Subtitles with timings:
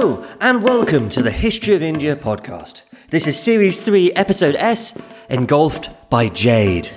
[0.00, 2.82] Hello, and welcome to the History of India podcast.
[3.10, 4.96] This is Series 3, Episode S
[5.28, 6.90] Engulfed by Jade.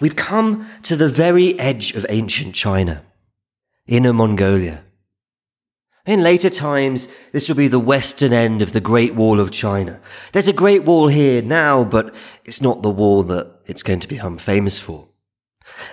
[0.00, 3.02] We've come to the very edge of ancient China,
[3.86, 4.82] Inner Mongolia.
[6.06, 10.00] In later times, this will be the western end of the Great Wall of China.
[10.32, 14.08] There's a Great Wall here now, but it's not the wall that it's going to
[14.08, 15.08] become famous for.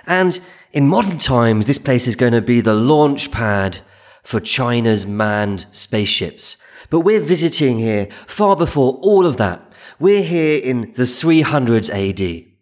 [0.06, 0.38] And
[0.72, 3.80] in modern times, this place is going to be the launch pad
[4.22, 6.56] for China's manned spaceships.
[6.90, 9.68] But we're visiting here far before all of that.
[9.98, 12.52] We're here in the 300s AD.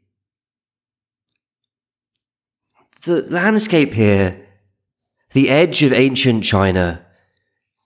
[3.02, 4.46] The landscape here,
[5.32, 7.04] the edge of ancient China,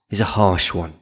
[0.09, 0.93] is a harsh one.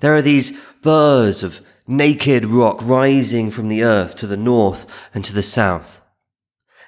[0.00, 5.24] There are these burrs of naked rock rising from the earth to the north and
[5.24, 6.00] to the south.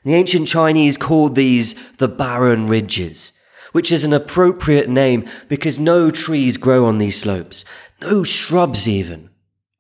[0.05, 3.33] The ancient Chinese called these the barren ridges,
[3.73, 7.65] which is an appropriate name because no trees grow on these slopes,
[8.01, 9.31] no shrubs even.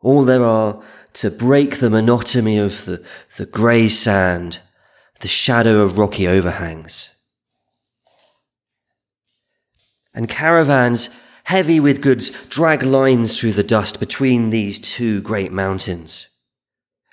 [0.00, 0.82] All there are
[1.14, 3.04] to break the monotony of the,
[3.36, 4.58] the grey sand,
[5.20, 7.09] the shadow of rocky overhangs
[10.14, 11.08] and caravans
[11.44, 16.28] heavy with goods drag lines through the dust between these two great mountains.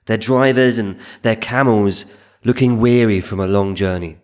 [0.05, 2.05] Their drivers and their camels
[2.43, 4.17] looking weary from a long journey.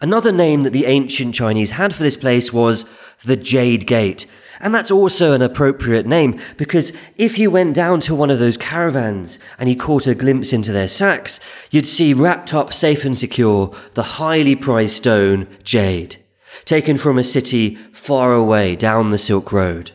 [0.00, 2.88] Another name that the ancient Chinese had for this place was
[3.24, 4.26] the Jade Gate.
[4.60, 8.56] And that's also an appropriate name because if you went down to one of those
[8.56, 13.16] caravans and you caught a glimpse into their sacks, you'd see wrapped up safe and
[13.16, 16.16] secure the highly prized stone jade
[16.64, 19.92] taken from a city far away down the Silk Road.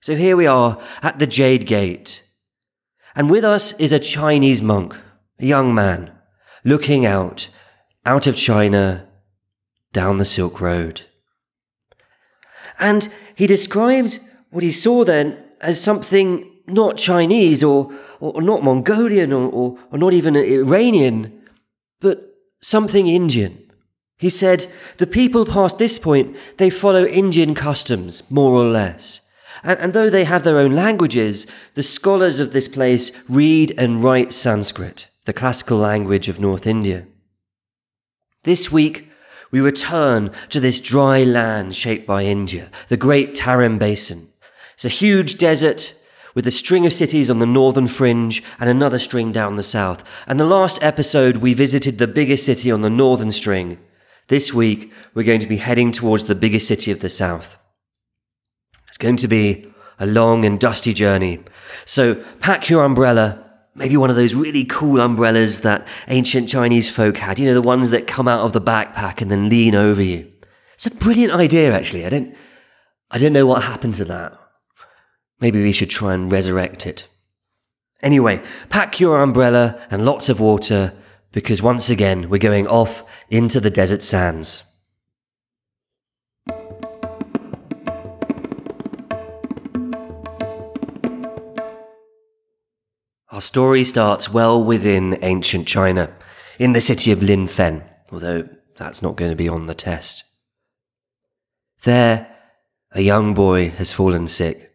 [0.00, 2.22] So here we are at the Jade Gate,
[3.14, 4.94] and with us is a Chinese monk,
[5.38, 6.12] a young man,
[6.62, 7.48] looking out,
[8.04, 9.06] out of China,
[9.92, 11.02] down the Silk Road.
[12.78, 17.90] And he described what he saw then as something not Chinese or,
[18.20, 21.42] or, not Mongolian or, or, or not even Iranian,
[22.00, 22.33] but
[22.64, 23.60] something Indian.
[24.18, 24.66] He said,
[24.96, 29.20] The people past this point, they follow Indian customs, more or less.
[29.62, 34.02] And, and, though they have their own languages, the scholars of this place read and
[34.02, 37.06] write Sanskrit, the classical language of North India.
[38.44, 39.10] This week,
[39.50, 44.28] we return to this dry land shaped by India, the great Tarim Basin.
[44.74, 45.94] It's a huge desert
[46.34, 50.04] with a string of cities on the northern fringe and another string down the south.
[50.26, 53.78] And the last episode, we visited the biggest city on the northern string.
[54.28, 57.58] This week, we're going to be heading towards the biggest city of the south.
[58.88, 61.40] It's going to be a long and dusty journey.
[61.84, 67.18] So pack your umbrella, maybe one of those really cool umbrellas that ancient Chinese folk
[67.18, 70.02] had, you know, the ones that come out of the backpack and then lean over
[70.02, 70.30] you.
[70.74, 72.04] It's a brilliant idea, actually.
[72.04, 72.34] I don't,
[73.10, 74.38] I don't know what happened to that.
[75.40, 77.08] Maybe we should try and resurrect it.
[78.02, 80.92] Anyway, pack your umbrella and lots of water
[81.32, 84.62] because once again we're going off into the desert sands.
[93.30, 96.14] Our story starts well within ancient China,
[96.58, 100.22] in the city of Linfen, although that's not going to be on the test.
[101.82, 102.28] There,
[102.92, 104.73] a young boy has fallen sick.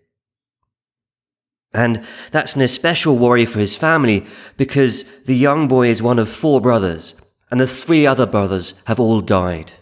[1.74, 4.26] And that's an especial worry for his family
[4.58, 7.16] because the young boy is one of four brothers,
[7.52, 9.74] and the three other brothers have all died.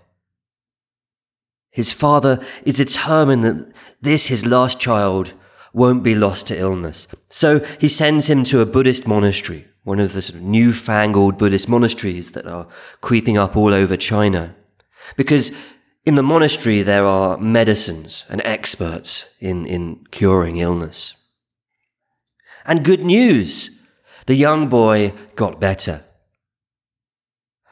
[1.72, 3.72] His father is determined that
[4.02, 5.34] this, his last child,
[5.74, 7.08] won't be lost to illness.
[7.30, 11.70] So he sends him to a Buddhist monastery, one of the sort of newfangled Buddhist
[11.70, 12.68] monasteries that are
[13.02, 14.56] creeping up all over China.
[15.16, 15.56] Because
[16.03, 21.14] in the monastery there are medicines and experts in, in curing illness.
[22.67, 23.81] And good news,
[24.25, 26.03] the young boy got better.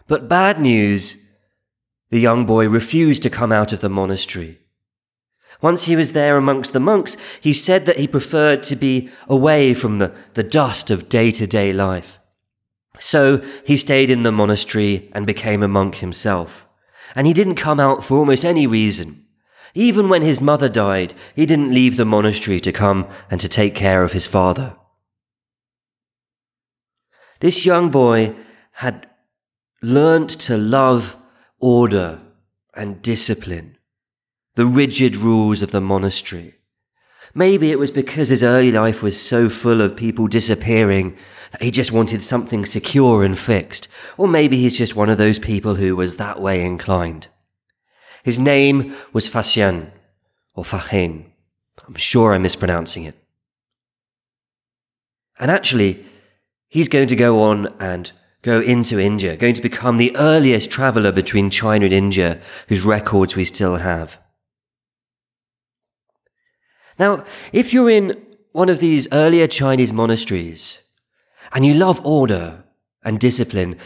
[0.07, 1.21] But bad news,
[2.09, 4.59] the young boy refused to come out of the monastery.
[5.62, 9.74] Once he was there amongst the monks, he said that he preferred to be away
[9.74, 12.19] from the, the dust of day to day life.
[12.98, 16.65] So he stayed in the monastery and became a monk himself.
[17.15, 19.25] And he didn't come out for almost any reason.
[19.74, 23.75] Even when his mother died, he didn't leave the monastery to come and to take
[23.75, 24.77] care of his father.
[27.40, 28.36] This young boy
[28.74, 29.08] had
[29.82, 31.16] learnt to love
[31.60, 32.22] order
[32.74, 33.78] and discipline,
[34.56, 36.56] the rigid rules of the monastery,
[37.38, 41.18] Maybe it was because his early life was so full of people disappearing
[41.52, 43.90] that he just wanted something secure and fixed.
[44.18, 47.28] Or maybe he's just one of those people who was that way inclined.
[48.24, 49.92] His name was Faxian,
[50.56, 51.26] or Fahin.
[51.86, 53.16] I'm sure I'm mispronouncing it.
[55.38, 56.06] And actually,
[56.75, 58.12] he's going to go on and
[58.42, 63.33] go into India, going to become the earliest traveller between China and India whose records
[63.33, 64.18] we still have.
[67.00, 67.24] Now,
[67.54, 70.83] if you're in one of these earlier Chinese monasteries
[71.54, 72.66] and you love order
[73.06, 73.77] and discipline,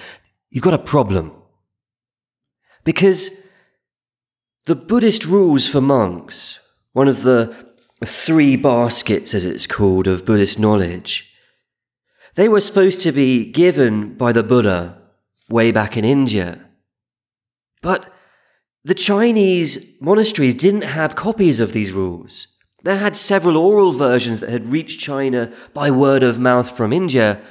[0.50, 1.32] you've got a problem.
[2.84, 3.48] Because
[4.66, 6.60] the Buddhist rules for monks,
[6.94, 7.56] one of the
[8.04, 11.29] three baskets, as it's called, of Buddhist knowledge,
[12.40, 14.98] they were supposed to be given by the Buddha
[15.50, 16.70] way back in India.
[17.82, 18.14] But
[18.86, 22.48] the Chinese monasteries didn't have copies of these rules.
[22.86, 27.42] They had several oral versions that had reached China by word of mouth from India,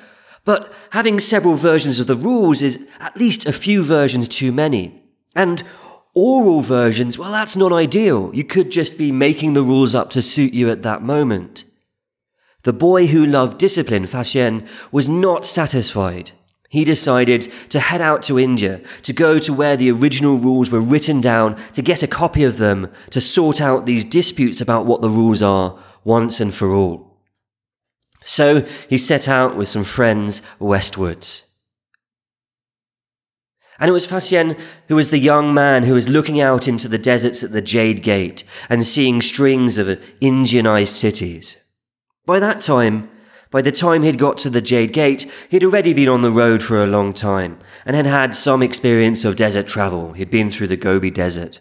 [0.47, 5.03] but having several versions of the rules is at least a few versions too many.
[5.37, 5.65] And
[6.15, 8.31] oral versions, well, that's not ideal.
[8.33, 11.65] You could just be making the rules up to suit you at that moment.
[12.65, 16.33] The boy who loved discipline, Faxian, was not satisfied.
[16.71, 20.81] He decided to head out to India, to go to where the original rules were
[20.81, 25.01] written down, to get a copy of them, to sort out these disputes about what
[25.01, 27.17] the rules are once and for all.
[28.23, 31.45] So he set out with some friends westwards.
[33.79, 34.59] And it was Faxian
[34.89, 38.03] who was the young man who was looking out into the deserts at the Jade
[38.03, 39.87] Gate and seeing strings of
[40.21, 41.57] Indianized cities.
[42.29, 43.09] By that time,
[43.51, 46.63] by the time he'd got to the Jade Gate, he'd already been on the road
[46.63, 50.13] for a long time and had had some experience of desert travel.
[50.13, 51.61] He'd been through the Gobi Desert.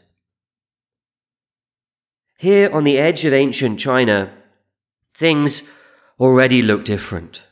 [2.37, 4.33] Here on the edge of ancient China,
[5.13, 5.71] things
[6.19, 7.43] already looked different.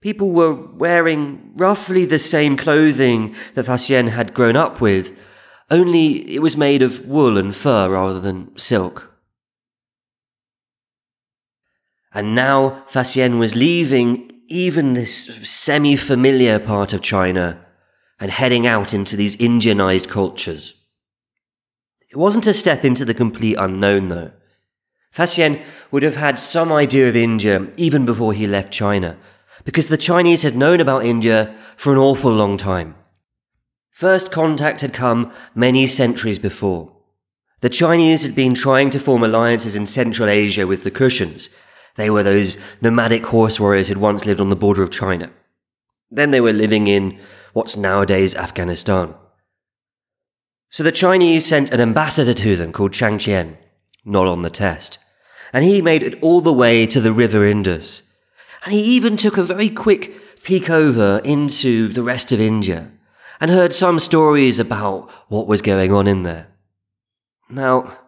[0.00, 5.16] People were wearing roughly the same clothing that Faxian had grown up with,
[5.70, 9.08] only it was made of wool and fur rather than silk.
[12.12, 17.64] And now Faxian was leaving even this semi familiar part of China
[18.18, 20.74] and heading out into these Indianized cultures.
[22.10, 24.32] It wasn't a step into the complete unknown, though.
[25.14, 25.60] Faxian
[25.90, 29.18] would have had some idea of India even before he left China,
[29.64, 32.94] because the Chinese had known about India for an awful long time.
[33.90, 36.92] First contact had come many centuries before.
[37.60, 41.48] The Chinese had been trying to form alliances in Central Asia with the Kushans,
[41.98, 45.30] they were those nomadic horse warriors who'd once lived on the border of China.
[46.12, 47.18] Then they were living in
[47.52, 49.14] what's nowadays Afghanistan.
[50.70, 53.58] So the Chinese sent an ambassador to them called Chang Chien,
[54.04, 54.98] not on the test.
[55.52, 58.14] And he made it all the way to the river Indus.
[58.64, 62.92] And he even took a very quick peek over into the rest of India
[63.40, 66.46] and heard some stories about what was going on in there.
[67.50, 67.98] Now,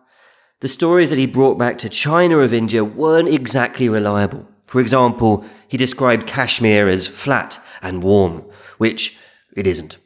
[0.61, 4.47] the stories that he brought back to China of India weren't exactly reliable.
[4.67, 8.45] For example, he described Kashmir as flat and warm,
[8.79, 9.19] which
[9.57, 9.97] it isn't.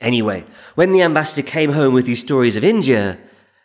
[0.00, 0.44] Anyway,
[0.74, 3.18] when the ambassador came home with these stories of India,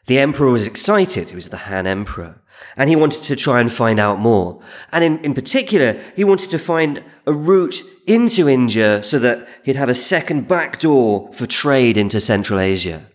[0.07, 1.29] the emperor was excited.
[1.29, 2.41] He was the Han emperor.
[2.75, 4.61] And he wanted to try and find out more.
[4.91, 9.75] And in, in particular, he wanted to find a route into India so that he'd
[9.75, 13.05] have a second back door for trade into Central Asia.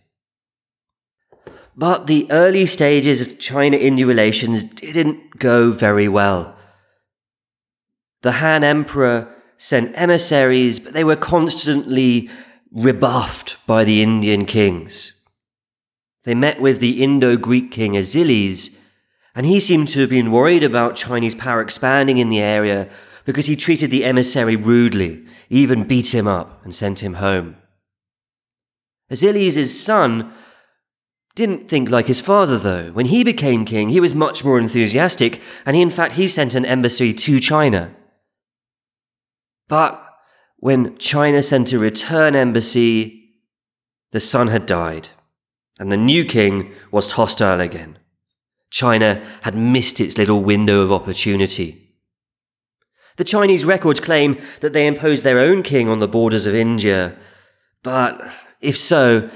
[1.78, 6.56] But the early stages of China India relations didn't go very well.
[8.22, 12.28] The Han Emperor sent emissaries, but they were constantly
[12.72, 15.24] rebuffed by the Indian kings.
[16.24, 18.76] They met with the Indo Greek king Azilis,
[19.36, 22.88] and he seemed to have been worried about Chinese power expanding in the area
[23.24, 27.56] because he treated the emissary rudely, even beat him up and sent him home.
[29.12, 30.34] Azilis' son
[31.38, 32.90] didn't think like his father, though.
[32.90, 36.56] When he became king, he was much more enthusiastic, and he, in fact, he sent
[36.56, 37.94] an embassy to China.
[39.68, 40.04] But
[40.56, 43.36] when China sent a return embassy,
[44.10, 45.10] the son had died,
[45.78, 48.00] and the new king was hostile again.
[48.70, 51.94] China had missed its little window of opportunity.
[53.16, 57.16] The Chinese records claim that they imposed their own king on the borders of India,
[57.84, 58.20] but
[58.60, 59.30] if so,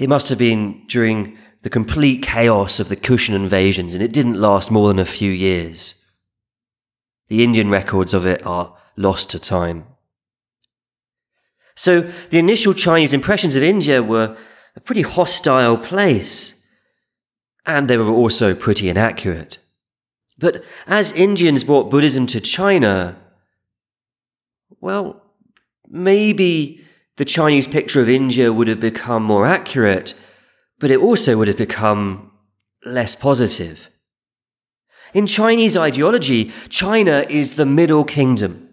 [0.00, 4.40] it must have been during the complete chaos of the Kushan invasions, and it didn't
[4.40, 5.94] last more than a few years.
[7.28, 9.84] The Indian records of it are lost to time.
[11.74, 14.38] So the initial Chinese impressions of India were
[14.74, 16.56] a pretty hostile place.
[17.66, 19.58] and they were also pretty inaccurate.
[20.38, 23.18] But as Indians brought Buddhism to China,
[24.80, 25.22] well,
[25.86, 26.84] maybe
[27.16, 30.14] the Chinese picture of India would have become more accurate,
[30.78, 32.30] but it also would have become
[32.84, 33.90] less positive.
[35.12, 38.68] In Chinese ideology, China is the middle kingdom,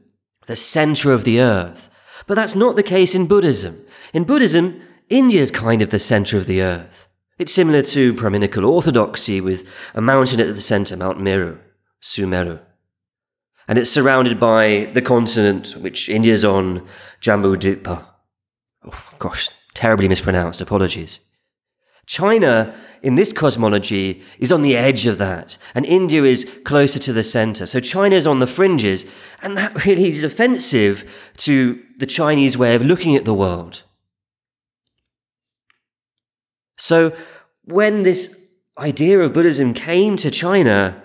[0.45, 1.89] the center of the earth.
[2.27, 3.83] But that's not the case in Buddhism.
[4.13, 7.07] In Buddhism, India is kind of the center of the earth.
[7.39, 11.59] It's similar to Brahminical orthodoxy with a mountain at the center, Mount Meru,
[12.01, 12.59] Sumeru.
[13.67, 16.87] And it's surrounded by the continent which India's on,
[17.21, 18.05] Jambudvipa.
[18.87, 20.61] Oh, gosh, terribly mispronounced.
[20.61, 21.19] Apologies.
[22.05, 27.11] China, in this cosmology, is on the edge of that, and India is closer to
[27.11, 27.65] the center.
[27.65, 29.05] So China is on the fringes,
[29.41, 33.83] and that really is offensive to the Chinese way of looking at the world.
[36.77, 37.13] So
[37.65, 41.03] when this idea of Buddhism came to China,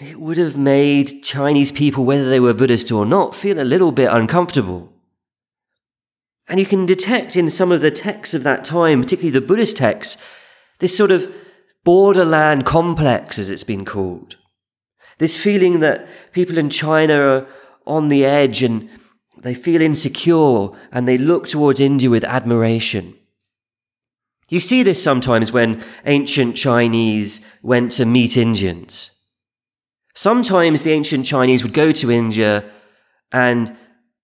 [0.00, 3.92] it would have made Chinese people, whether they were Buddhist or not, feel a little
[3.92, 4.95] bit uncomfortable.
[6.48, 9.76] And you can detect in some of the texts of that time, particularly the Buddhist
[9.76, 10.22] texts,
[10.78, 11.32] this sort of
[11.84, 14.36] borderland complex, as it's been called.
[15.18, 17.46] This feeling that people in China are
[17.86, 18.88] on the edge and
[19.38, 23.14] they feel insecure and they look towards India with admiration.
[24.48, 29.10] You see this sometimes when ancient Chinese went to meet Indians.
[30.14, 32.64] Sometimes the ancient Chinese would go to India
[33.32, 33.76] and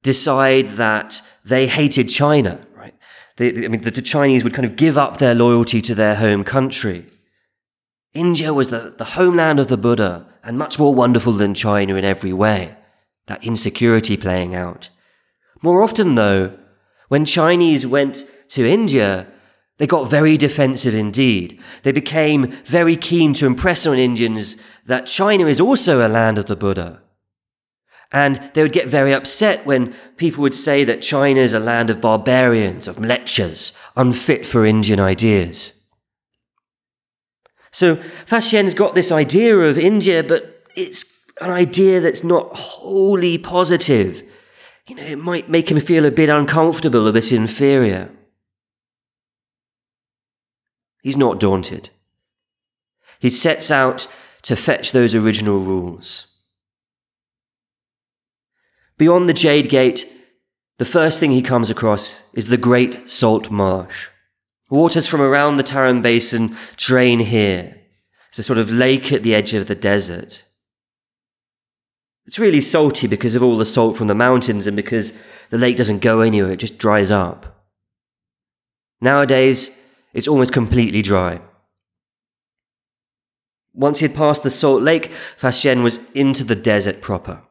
[0.03, 2.95] decide that they hated China, right?
[3.37, 6.17] They, I mean, the, the Chinese would kind of give up their loyalty to their
[6.17, 7.07] home country.
[8.13, 12.05] India was the, the homeland of the Buddha and much more wonderful than China in
[12.05, 12.77] every way.
[13.27, 14.91] That insecurity playing out.
[15.63, 16.59] More often, though,
[17.09, 19.29] when Chinese went to India,
[19.79, 21.61] they got very defensive indeed.
[21.83, 24.57] They became very keen to impress on Indians
[24.87, 27.01] that China is also a land of the Buddha.
[28.13, 31.89] And they would get very upset when people would say that China is a land
[31.89, 35.83] of barbarians, of mlecchas, unfit for Indian ideas.
[37.71, 41.05] So Faxian's got this idea of India, but it's
[41.41, 44.23] an idea that's not wholly positive.
[44.87, 48.11] You know, it might make him feel a bit uncomfortable, a bit inferior.
[51.03, 51.89] He's not daunted.
[53.19, 54.07] He sets out
[54.43, 56.32] to fetch those original rules.
[58.99, 60.11] Beyond the Jade Gate,
[60.79, 64.09] the first thing he comes across is the Great Salt Marsh.
[64.71, 67.79] Waters from around the Tarim Basin drain here.
[68.31, 70.45] It's a sort of lake at the edge of the desert.
[72.25, 75.21] It's really salty because of all the salt from the mountains and because
[75.51, 77.67] the lake doesn't go anywhere, it just dries up.
[79.01, 79.85] Nowadays,
[80.15, 81.41] it's almost completely dry.
[83.75, 87.43] Once he had passed the salt lake, Faxian was into the desert proper.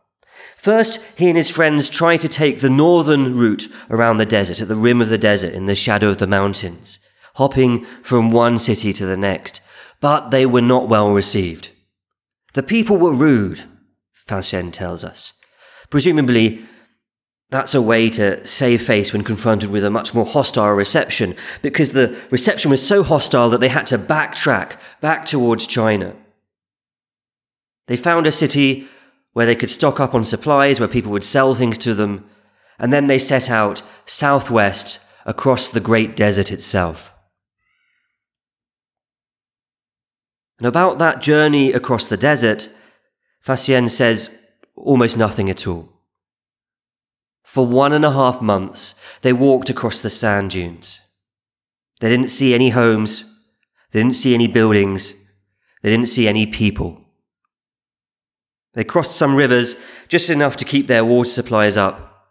[0.61, 4.67] First, he and his friends tried to take the northern route around the desert, at
[4.67, 6.99] the rim of the desert, in the shadow of the mountains,
[7.33, 9.59] hopping from one city to the next,
[10.01, 11.71] but they were not well received.
[12.53, 13.63] The people were rude,
[14.13, 15.33] Faxian tells us.
[15.89, 16.63] Presumably,
[17.49, 21.93] that's a way to save face when confronted with a much more hostile reception, because
[21.93, 26.15] the reception was so hostile that they had to backtrack back towards China.
[27.87, 28.87] They found a city
[29.33, 32.29] where they could stock up on supplies, where people would sell things to them,
[32.77, 37.13] and then they set out southwest across the great desert itself.
[40.57, 42.69] And about that journey across the desert,
[43.43, 44.37] Faxian says
[44.75, 45.89] almost nothing at all.
[47.43, 50.99] For one and a half months, they walked across the sand dunes.
[51.99, 53.23] They didn't see any homes,
[53.91, 55.13] they didn't see any buildings,
[55.81, 57.00] they didn't see any people.
[58.73, 59.75] They crossed some rivers,
[60.07, 62.29] just enough to keep their water supplies up,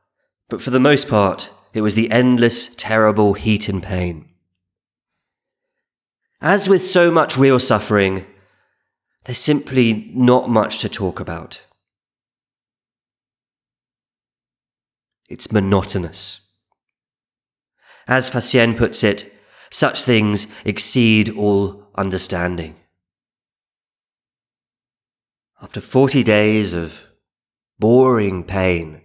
[0.49, 4.29] but for the most part, it was the endless, terrible heat and pain.
[6.41, 8.25] As with so much real suffering,
[9.25, 11.63] there's simply not much to talk about.
[15.29, 16.49] It's monotonous.
[18.09, 19.33] As Faxian puts it,
[19.71, 22.80] such things exceed all understanding.
[25.63, 27.03] After 40 days of
[27.79, 29.03] boring pain,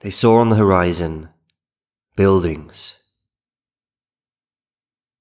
[0.00, 1.28] they saw on the horizon
[2.16, 2.94] buildings.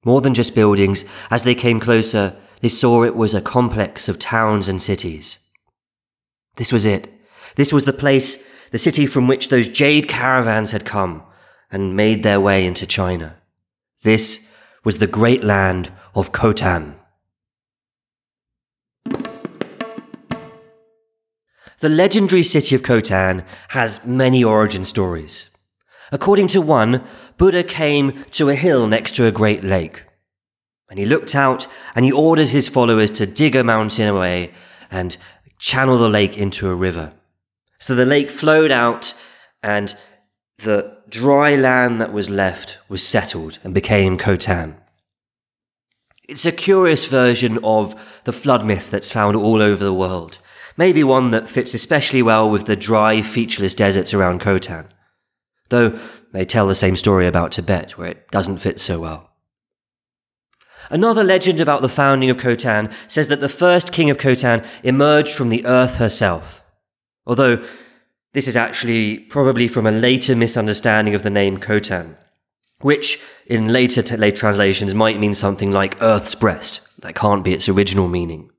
[0.06, 4.20] More than just buildings, as they came closer, they saw it was a complex of
[4.20, 5.40] towns and cities.
[6.56, 7.10] This was it.
[7.58, 11.24] This was the place, the city from which those jade caravans had come
[11.70, 13.36] and made their way into China.
[14.04, 14.50] This
[14.86, 16.96] was the great land of Khotan.
[21.84, 25.50] The legendary city of Khotan has many origin stories.
[26.14, 27.04] According to one,
[27.38, 30.06] Buddha came to a hill next to a great lake.
[30.90, 34.54] And he looked out and he ordered his followers to dig a mountain away
[34.90, 35.18] and
[35.60, 37.12] channel the lake into a river.
[37.80, 39.14] So the lake flowed out
[39.62, 39.94] and
[40.60, 44.78] the dry land that was left was settled and became Khotan.
[46.30, 50.40] It's a curious version of the flood myth that's found all over the world
[50.78, 54.90] maybe one that fits especially well with the dry, featureless deserts around Khotan.
[55.70, 56.00] Though
[56.32, 59.30] they tell the same story about Tibet, where it doesn't fit so well.
[60.90, 65.34] Another legend about the founding of Khotan says that the first king of Khotan emerged
[65.34, 66.62] from the earth herself.
[67.26, 67.66] Although
[68.34, 72.18] this is actually probably from a later misunderstanding of the name Khotan,
[72.82, 76.82] which in later t- late translations might mean something like earth's breast.
[77.02, 78.50] That can't be its original meaning.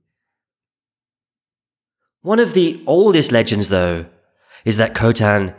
[2.25, 4.07] One of the oldest legends, though,
[4.64, 5.54] is that Khotan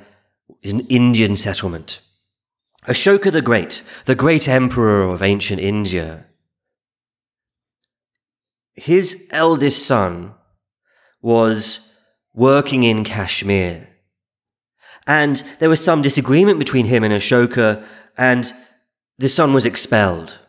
[0.63, 1.99] is an Indian settlement.
[2.87, 6.25] Ashoka the Great, the great emperor of ancient India,
[8.73, 10.33] his eldest son
[11.21, 11.99] was
[12.33, 13.87] working in Kashmir.
[15.05, 17.85] And there was some disagreement between him and Ashoka,
[18.17, 18.51] and
[19.19, 20.39] the son was expelled.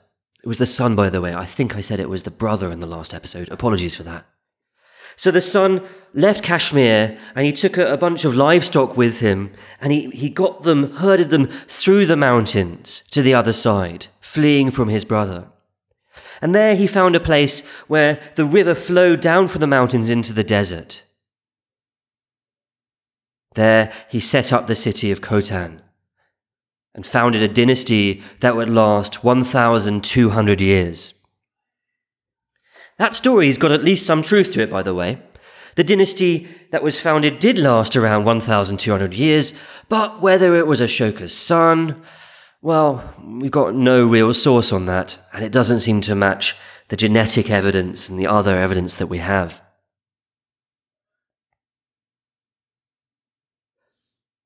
[0.43, 1.35] It was the son, by the way.
[1.35, 3.51] I think I said it was the brother in the last episode.
[3.51, 4.25] Apologies for that.
[5.17, 5.83] So the son
[6.13, 10.29] left Kashmir and he took a, a, bunch of livestock with him and he, he
[10.29, 15.49] got them, herded them through the mountains to the other side, fleeing from his brother.
[16.43, 20.33] And there he found a place where the river flowed down from the mountains into
[20.33, 21.03] the desert.
[23.55, 25.81] There he set up the city of Khotan
[26.95, 31.15] and founded a dynasty that would last 1,200 years.
[32.99, 35.19] That story's got at least some truth to it, by the way.
[35.75, 39.53] The dynasty that was founded did last around 1,200 years,
[39.91, 42.03] but whether it was Ashoka's son,
[42.63, 46.57] well, we've got no real source on that, and it doesn't seem to match
[46.89, 49.63] the genetic evidence and the other evidence that we have.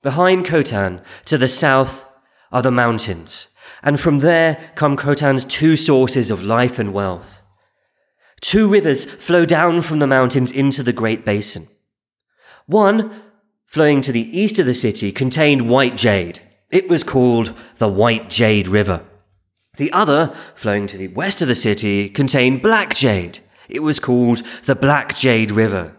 [0.03, 2.09] Behind Khotan, to the south,
[2.51, 7.40] are the mountains, and from there come Khotan's two sources of life and wealth.
[8.41, 11.69] Two rivers flow down from the mountains into the Great Basin.
[12.67, 13.23] One,
[13.67, 16.41] flowing to the east of the city, contained white jade.
[16.71, 19.05] It was called the White Jade River.
[19.77, 23.41] The other, flowing to the west of the city, contained black jade.
[23.69, 25.97] It was called the Black Jade River.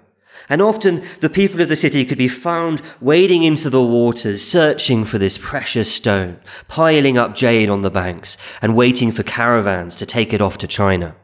[0.50, 5.06] And often the people of the city could be found wading into the waters, searching
[5.06, 10.06] for this precious stone, piling up jade on the banks, and waiting for caravans to
[10.06, 11.16] take it off to China.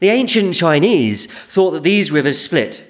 [0.00, 2.84] The ancient Chinese thought that these rivers split.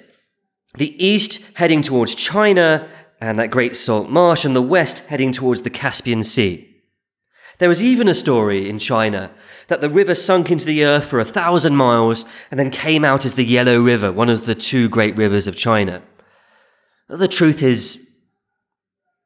[0.75, 2.89] The east heading towards China
[3.21, 6.67] and that great salt marsh, and the west heading towards the Caspian Sea.
[7.59, 9.31] There was even a story in China
[9.69, 13.27] that the river sunk into the earth for a thousand miles and then came out
[13.27, 16.03] as the Yellow River, one of the two great rivers of China.
[17.09, 18.11] The truth is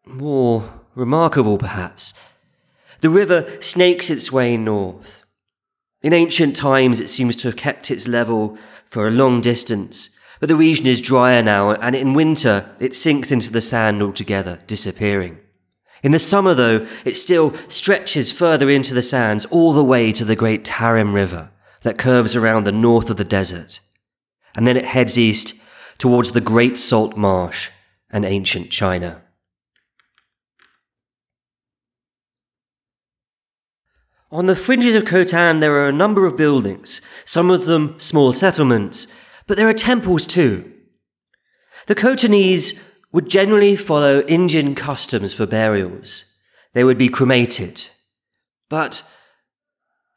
[0.04, 2.14] more remarkable, perhaps.
[3.00, 5.23] The river snakes its way north.
[6.04, 10.50] In ancient times, it seems to have kept its level for a long distance, but
[10.50, 15.38] the region is drier now, and in winter, it sinks into the sand altogether, disappearing.
[16.02, 20.26] In the summer, though, it still stretches further into the sands all the way to
[20.26, 21.48] the great Tarim River
[21.80, 23.80] that curves around the north of the desert.
[24.54, 25.54] And then it heads east
[25.96, 27.70] towards the Great Salt Marsh
[28.10, 29.23] and ancient China.
[34.34, 38.32] On the fringes of Khotan, there are a number of buildings, some of them small
[38.32, 39.06] settlements,
[39.46, 40.72] but there are temples too.
[41.86, 46.24] The Khotanese would generally follow Indian customs for burials.
[46.72, 47.86] They would be cremated.
[48.68, 49.08] But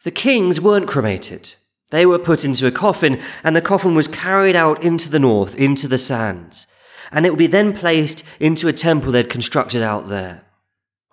[0.03, 1.53] the kings weren't cremated.
[1.91, 5.53] They were put into a coffin, and the coffin was carried out into the north,
[5.55, 6.65] into the sands,
[7.11, 10.46] and it would be then placed into a temple they'd constructed out there.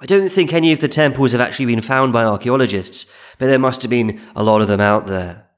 [0.01, 3.07] I don't think any of the temples have actually been found by archaeologists,
[3.39, 5.49] but there must have been a lot of them out there.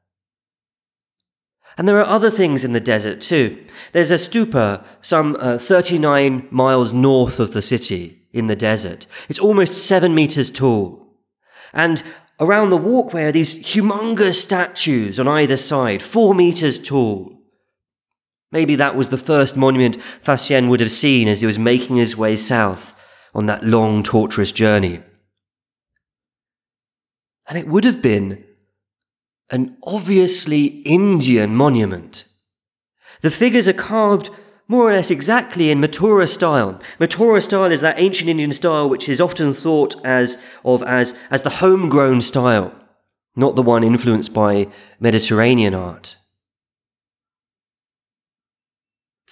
[1.79, 3.65] And there are other things in the desert too.
[3.93, 9.07] There's a stupa some uh, 39 miles north of the city in the desert.
[9.29, 11.07] It's almost seven meters tall.
[11.73, 12.03] And
[12.41, 17.33] around the walkway are these humongous statues on either side, four meters tall.
[18.53, 22.17] Maybe that was the first monument Faxian would have seen as he was making his
[22.17, 22.96] way south
[23.37, 25.03] on that long, torturous journey.
[27.47, 28.43] And it would have been
[29.51, 32.25] an obviously Indian monument.
[33.21, 34.31] The figures are carved
[34.69, 36.81] more or less exactly in Mathura style.
[36.99, 41.43] Mathura style is that ancient Indian style which is often thought as of as, as
[41.43, 42.75] the homegrown style,
[43.37, 44.67] not the one influenced by
[44.99, 46.17] Mediterranean art.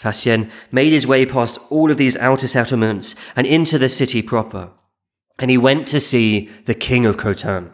[0.05, 4.71] Faxian made his way past all of these outer settlements and into the city proper,
[5.39, 7.73] and he went to see the king of Khotan.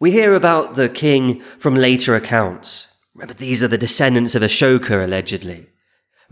[0.00, 2.88] We hear about the king from later accounts.
[3.14, 5.68] Remember, these are the descendants of Ashoka, allegedly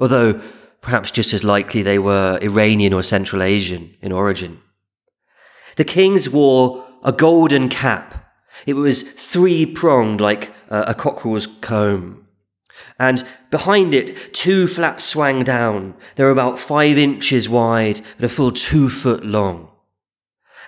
[0.00, 0.40] although
[0.80, 4.60] perhaps just as likely they were Iranian or Central Asian in origin.
[5.76, 8.32] The kings wore a golden cap.
[8.66, 12.26] It was three pronged like a cockerel's comb.
[12.98, 15.94] And behind it, two flaps swang down.
[16.16, 19.68] They were about five inches wide, but a full two foot long.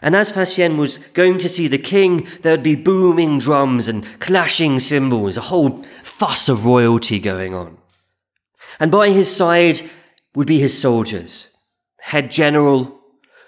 [0.01, 4.05] And as Faxian was going to see the king, there would be booming drums and
[4.19, 7.79] clashing cymbals, a whole fuss of royalty going on
[8.83, 9.81] and by his side
[10.35, 11.57] would be his soldiers,
[12.01, 13.01] head general,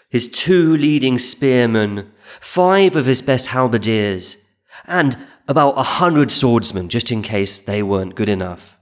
[0.09, 4.37] his two leading spearmen, five of his best halberdiers,
[4.85, 8.77] and about a hundred swordsmen, just in case they weren't good enough.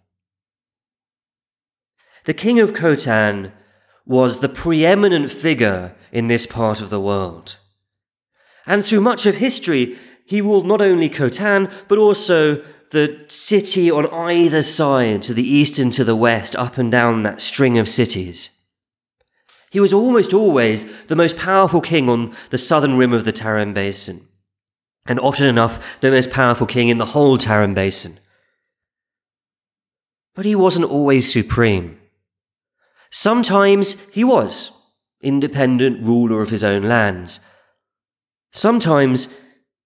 [2.24, 3.52] The king of Khotan
[4.06, 7.56] was the preeminent figure in this part of the world.
[8.66, 14.06] And through much of history, he ruled not only Khotan, but also the city on
[14.06, 17.88] either side, to the east and to the west, up and down that string of
[17.88, 18.50] cities.
[19.70, 23.72] He was almost always the most powerful king on the southern rim of the Tarim
[23.72, 24.20] Basin,
[25.06, 28.18] and often enough, the most powerful king in the whole Tarim Basin.
[30.34, 31.98] But he wasn't always supreme.
[33.10, 34.70] Sometimes he was
[35.20, 37.40] independent ruler of his own lands.
[38.52, 39.34] Sometimes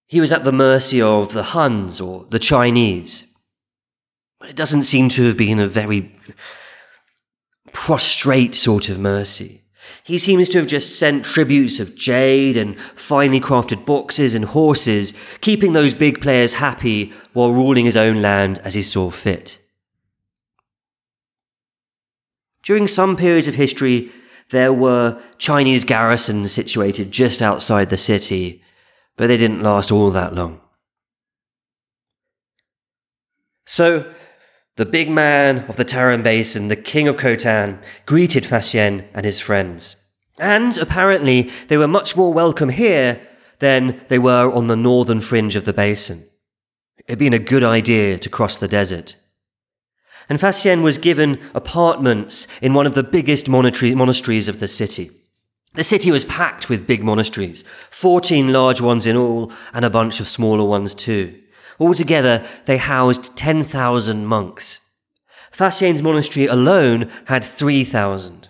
[0.07, 3.33] he was at the mercy of the Huns or the Chinese.
[4.39, 6.15] But it doesn't seem to have been a very
[7.73, 9.63] prostrate sort of mercy.
[10.05, 15.13] He seems to have just sent tributes of jade and finely crafted boxes and horses,
[15.41, 19.59] keeping those big players happy while ruling his own land as he saw fit.
[22.63, 24.11] During some periods of history,
[24.51, 28.63] there were Chinese garrisons situated just outside the city,
[29.17, 30.61] but they didn't last all that long.
[33.67, 34.13] So,
[34.77, 39.41] the big man of the Tarim Basin, the king of Khotan, greeted Faxian and his
[39.41, 39.97] friends.
[40.39, 43.27] And apparently, they were much more welcome here
[43.59, 46.25] than they were on the northern fringe of the basin.
[46.99, 49.17] It had been a good idea to cross the desert.
[50.29, 55.11] And Faxian was given apartments in one of the biggest monasteries of the city.
[55.75, 60.21] The city was packed with big monasteries, 14 large ones in all, and a bunch
[60.21, 61.41] of smaller ones too.
[61.79, 64.81] Altogether, they housed 10,000 monks.
[65.51, 68.49] Faxian's monastery alone had 3,000.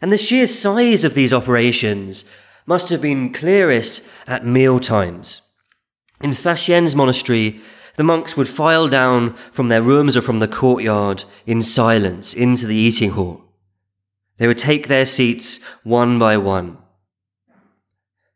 [0.00, 2.24] And the sheer size of these operations
[2.66, 5.42] must have been clearest at meal times.
[6.20, 7.60] In Faxian's monastery,
[7.96, 12.66] the monks would file down from their rooms or from the courtyard in silence into
[12.66, 13.42] the eating hall.
[14.38, 16.78] They would take their seats one by one.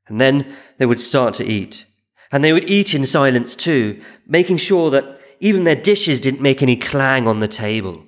[0.06, 1.86] And then they would start to eat.
[2.30, 6.62] And they would eat in silence too, making sure that even their dishes didn't make
[6.62, 8.04] any clang on the table.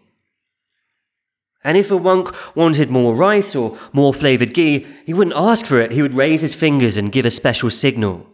[1.63, 5.79] And if a monk wanted more rice or more flavored ghee, he wouldn't ask for
[5.79, 5.93] it.
[5.93, 8.27] He would raise his fingers and give a special signal.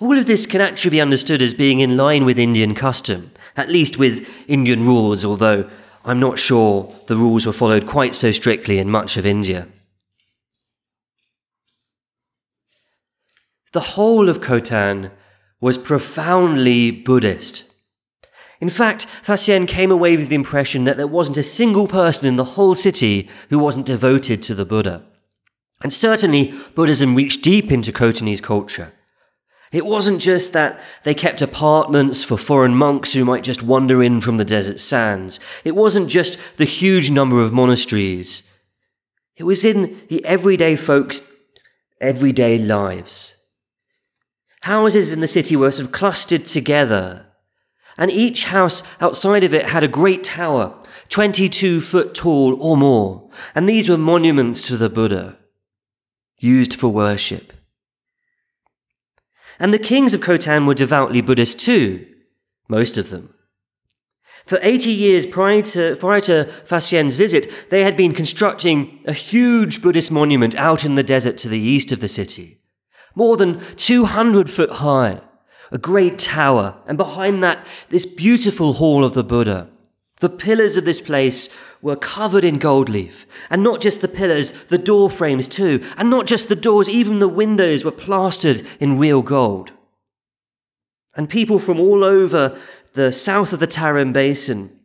[0.00, 3.70] All of this can actually be understood as being in line with Indian custom, at
[3.70, 5.70] least with Indian rules, although
[6.04, 9.68] I'm not sure the rules were followed quite so strictly in much of India.
[13.76, 15.10] The whole of Khotan
[15.60, 17.64] was profoundly Buddhist.
[18.58, 22.36] In fact, Faxian came away with the impression that there wasn't a single person in
[22.36, 25.04] the whole city who wasn't devoted to the Buddha.
[25.82, 28.94] And certainly, Buddhism reached deep into Khotanese culture.
[29.72, 34.22] It wasn't just that they kept apartments for foreign monks who might just wander in
[34.22, 35.38] from the desert sands.
[35.64, 38.50] It wasn't just the huge number of monasteries.
[39.36, 41.30] It was in the everyday folks'
[42.00, 43.35] everyday lives.
[44.62, 47.26] Houses in the city were sort of clustered together,
[47.98, 50.74] and each house outside of it had a great tower,
[51.08, 55.38] 22 foot tall or more, and these were monuments to the Buddha,
[56.38, 57.52] used for worship.
[59.58, 62.06] And the kings of Khotan were devoutly Buddhist too,
[62.68, 63.32] most of them.
[64.44, 70.12] For 80 years prior to, prior to visit, they had been constructing a huge Buddhist
[70.12, 72.60] monument out in the desert to the east of the city,
[73.16, 75.20] more than 200 foot high,
[75.72, 79.68] a great tower, and behind that, this beautiful hall of the Buddha.
[80.20, 84.52] The pillars of this place were covered in gold leaf, and not just the pillars,
[84.66, 88.98] the door frames too, and not just the doors, even the windows were plastered in
[88.98, 89.72] real gold.
[91.16, 92.58] And people from all over
[92.92, 94.78] the south of the Tarim Basin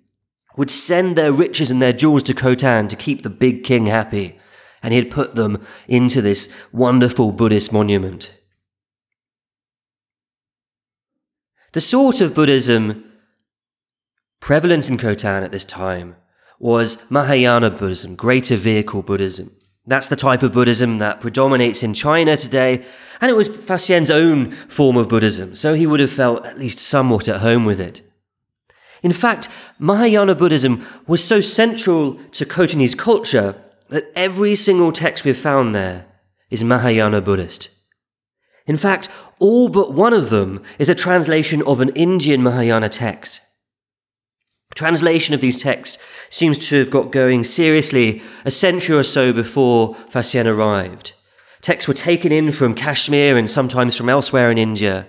[0.57, 4.37] would send their riches and their jewels to Khotan to keep the big king happy,
[4.83, 8.33] and he had put them into this wonderful Buddhist monument.
[11.73, 13.05] The sort of Buddhism
[14.41, 16.15] prevalent in Khotan at this time
[16.59, 19.51] was Mahayana Buddhism, greater vehicle Buddhism.
[19.87, 22.85] That's the type of Buddhism that predominates in China today,
[23.19, 26.79] and it was Faxian's own form of Buddhism, so he would have felt at least
[26.79, 28.01] somewhat at home with it.
[29.01, 29.47] In fact,
[29.79, 33.55] Mahayana Buddhism was so central to Khotanese culture
[33.91, 36.07] that every single text we've found there
[36.49, 37.69] is Mahayana Buddhist.
[38.65, 43.41] In fact, all but one of them is a translation of an Indian Mahayana text.
[44.73, 49.95] Translation of these texts seems to have got going seriously a century or so before
[50.09, 51.11] Faxian arrived.
[51.61, 55.05] Texts were taken in from Kashmir and sometimes from elsewhere in India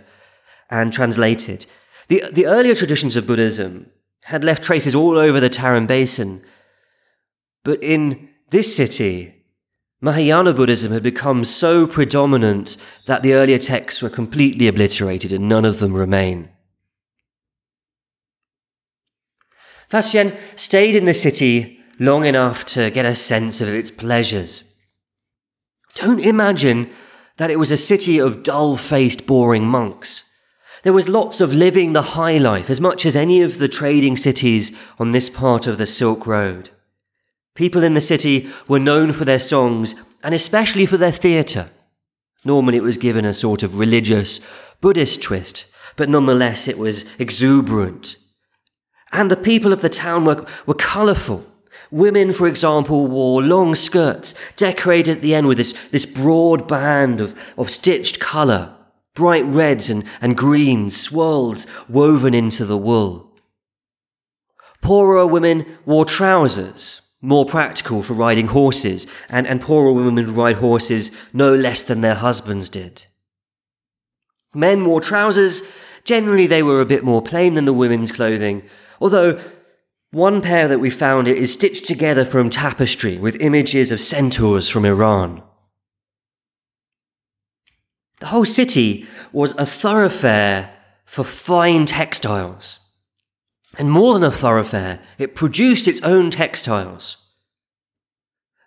[0.69, 1.67] and translated.
[2.09, 3.91] The, the earlier traditions of Buddhism
[4.25, 6.43] had left traces all over the Tarim Basin,
[7.63, 9.35] but in this city,
[10.03, 15.65] Mahayana Buddhism had become so predominant that the earlier texts were completely obliterated and none
[15.65, 16.51] of them remain.
[19.91, 24.65] Faxian stayed in the city long enough to get a sense of its pleasures.
[25.95, 26.91] Don't imagine
[27.39, 30.31] that it was a city of dull faced, boring monks.
[30.83, 34.19] There was lots of living the high life as much as any of the trading
[34.19, 36.69] cities on this part of the Silk Road.
[37.55, 41.71] People in the city were known for their songs and especially for their theatre.
[42.45, 44.41] Normally it was given a sort of religious,
[44.81, 48.17] Buddhist twist, but nonetheless it was exuberant
[49.13, 51.47] and the people of the town were, were colourful.
[51.91, 57.21] Women, for example, wore long skirts, decorated at the end with this, this broad band
[57.21, 58.75] of, of stitched colour,
[59.15, 63.31] bright reds and, and greens, swirls woven into the wool.
[64.81, 70.57] Poorer women wore trousers, more practical for riding horses, and, and poorer women would ride
[70.57, 73.07] horses no less than their husbands did.
[74.53, 75.63] Men wore trousers.
[76.05, 78.63] Generally, they were a bit more plain than the women's clothing,
[79.03, 79.43] Although
[80.13, 84.85] one pair that we found is stitched together from tapestry with images of centaurs from
[84.85, 85.43] Iran.
[88.21, 90.73] The whole city was a thoroughfare
[91.05, 92.79] for fine textiles.
[93.79, 97.17] And more than a thoroughfare, it produced its own textiles.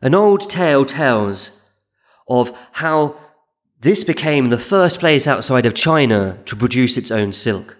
[0.02, 1.64] An old tale tells
[2.28, 3.16] of how
[3.80, 7.78] this became the first place outside of China to produce its own silk.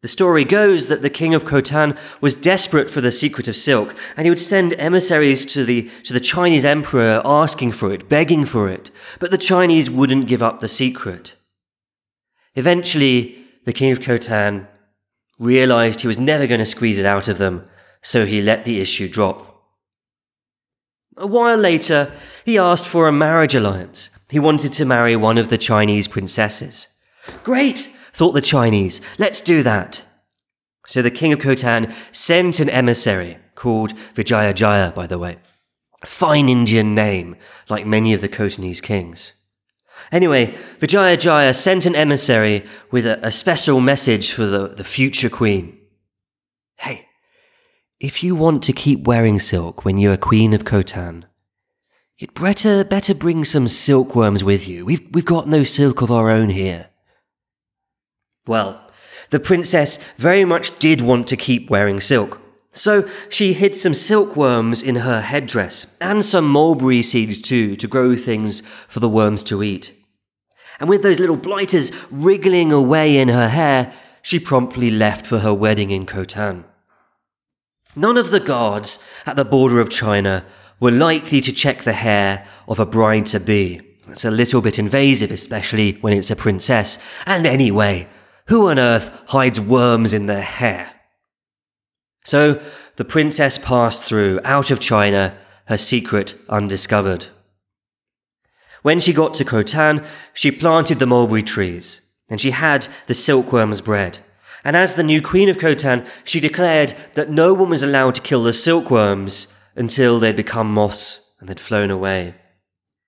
[0.00, 3.96] The story goes that the king of Khotan was desperate for the secret of silk,
[4.16, 8.44] and he would send emissaries to the, to the Chinese emperor asking for it, begging
[8.44, 11.34] for it, but the Chinese wouldn't give up the secret.
[12.54, 13.37] Eventually,
[13.68, 14.66] the king of Khotan
[15.38, 17.68] realized he was never going to squeeze it out of them,
[18.00, 19.62] so he let the issue drop.
[21.18, 22.10] A while later,
[22.46, 24.08] he asked for a marriage alliance.
[24.30, 26.86] He wanted to marry one of the Chinese princesses.
[27.44, 27.94] Great!
[28.14, 30.02] thought the Chinese, let's do that.
[30.86, 35.36] So the king of Khotan sent an emissary called Vijayajaya, by the way.
[36.06, 37.36] Fine Indian name,
[37.68, 39.34] like many of the Khotanese kings.
[40.12, 45.78] Anyway, Vijayajaya sent an emissary with a, a special message for the, the future queen.
[46.76, 47.06] Hey,
[48.00, 51.24] if you want to keep wearing silk when you're queen of Khotan,
[52.16, 54.84] you'd better, better bring some silkworms with you.
[54.84, 56.90] We've, we've got no silk of our own here.
[58.46, 58.80] Well,
[59.30, 62.40] the princess very much did want to keep wearing silk.
[62.78, 68.14] So she hid some silkworms in her headdress, and some mulberry seeds too, to grow
[68.14, 69.92] things for the worms to eat.
[70.78, 75.52] And with those little blighters wriggling away in her hair, she promptly left for her
[75.52, 76.64] wedding in Khotan.
[77.96, 80.44] None of the guards at the border of China
[80.78, 83.80] were likely to check the hair of a bride to be.
[84.06, 86.98] It's a little bit invasive, especially when it's a princess.
[87.26, 88.06] And anyway,
[88.46, 90.92] who on earth hides worms in their hair?
[92.28, 92.60] So
[92.96, 97.28] the princess passed through, out of China, her secret undiscovered.
[98.82, 103.80] When she got to Khotan, she planted the mulberry trees, and she had the silkworms
[103.80, 104.18] bred.
[104.62, 108.20] And as the new queen of Khotan, she declared that no one was allowed to
[108.20, 112.34] kill the silkworms until they'd become moths and had flown away.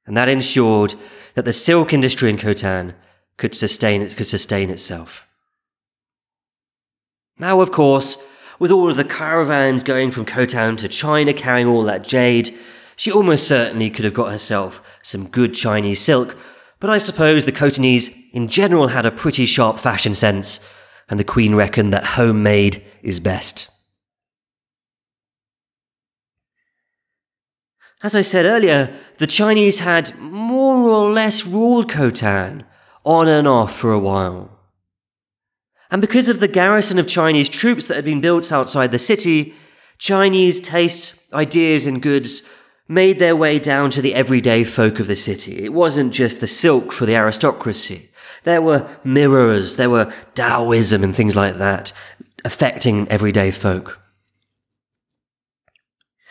[0.06, 0.94] And that ensured
[1.34, 2.94] that the silk industry in Khotan
[3.36, 5.26] could sustain could sustain itself.
[7.38, 8.26] Now, of course,
[8.60, 12.56] with all of the caravans going from Khotan to China carrying all that jade,
[12.94, 16.36] she almost certainly could have got herself some good Chinese silk,
[16.78, 20.60] but I suppose the Khotanese in general had a pretty sharp fashion sense,
[21.08, 23.70] and the Queen reckoned that homemade is best.
[28.02, 32.64] As I said earlier, the Chinese had more or less ruled Khotan
[33.04, 34.59] on and off for a while.
[35.90, 39.54] And because of the garrison of Chinese troops that had been built outside the city,
[39.98, 42.42] Chinese tastes, ideas, and goods
[42.88, 45.64] made their way down to the everyday folk of the city.
[45.64, 48.08] It wasn't just the silk for the aristocracy.
[48.44, 51.92] There were mirrors, there were Taoism and things like that
[52.44, 53.98] affecting everyday folk.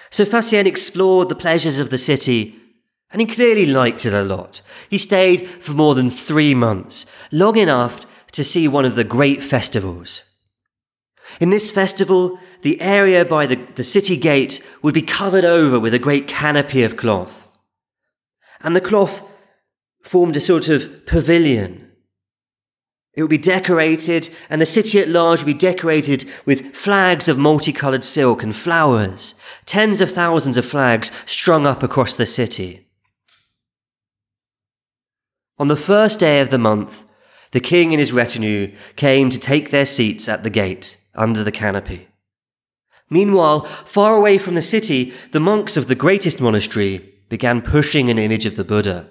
[0.10, 2.56] So Faxian explored the pleasures of the city
[3.12, 4.62] and he clearly liked it a lot.
[4.90, 8.06] He stayed for more than three months, long enough
[8.40, 10.22] to see one of the great festivals.
[11.42, 15.94] In this festival, the area by the, the city gate would be covered over with
[15.94, 17.46] a great canopy of cloth.
[18.62, 19.30] And the cloth
[20.04, 21.92] formed a sort of pavilion.
[23.14, 27.38] It would be decorated, and the city at large would be decorated with flags of
[27.38, 32.88] multicolored silk and flowers, tens of thousands of flags strung up across the city.
[35.58, 37.04] On the first day of the month,
[37.52, 41.52] the king and his retinue came to take their seats at the gate under the
[41.52, 42.08] canopy.
[43.10, 48.20] Meanwhile, far away from the city, the monks of the greatest monastery began pushing an
[48.20, 49.10] image of the Buddha.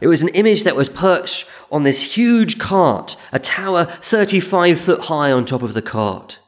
[0.00, 5.00] It was an image that was perched on this huge cart, a tower 35 foot
[5.02, 6.38] high on top of the cart.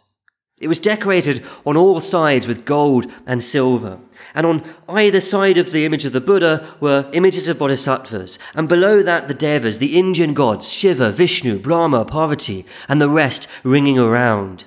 [0.63, 3.99] It was decorated on all sides with gold and silver.
[4.33, 8.39] And on either side of the image of the Buddha were images of bodhisattvas.
[8.55, 13.49] And below that, the devas, the Indian gods, Shiva, Vishnu, Brahma, Parvati, and the rest
[13.65, 14.67] ringing around.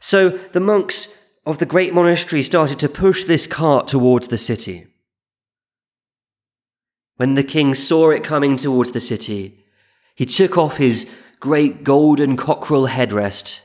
[0.00, 4.86] So the monks of the great monastery started to push this cart towards the city.
[7.16, 9.64] When the king saw it coming towards the city,
[10.14, 13.62] he took off his great golden cockerel headrest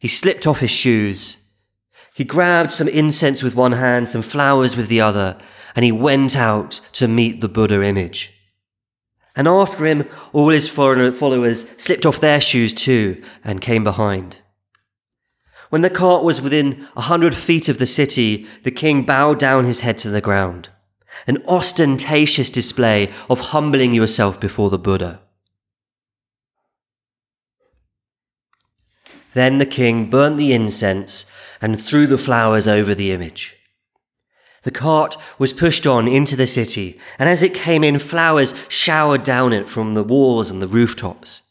[0.00, 1.36] he slipped off his shoes.
[2.14, 5.38] He grabbed some incense with one hand, some flowers with the other,
[5.76, 8.32] and he went out to meet the Buddha image.
[9.36, 14.38] And after him, all his followers slipped off their shoes too and came behind.
[15.68, 19.64] When the cart was within a hundred feet of the city, the king bowed down
[19.64, 20.70] his head to the ground.
[21.26, 25.20] An ostentatious display of humbling yourself before the Buddha.
[29.34, 33.56] Then the king burnt the incense and threw the flowers over the image.
[34.62, 39.22] The cart was pushed on into the city, and as it came in, flowers showered
[39.22, 41.42] down it from the walls and the rooftops.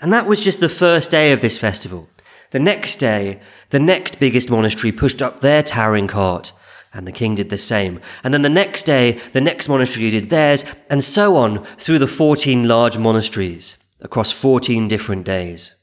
[0.00, 2.08] And that was just the first day of this festival.
[2.50, 3.40] The next day,
[3.70, 6.52] the next biggest monastery pushed up their towering cart,
[6.92, 8.00] and the king did the same.
[8.22, 12.06] And then the next day, the next monastery did theirs, and so on through the
[12.06, 15.74] 14 large monasteries across 14 different days.